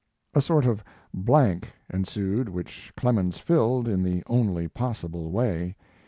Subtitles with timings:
[0.33, 5.75] A sort of blank ensued which Clemens filled in the only possible way.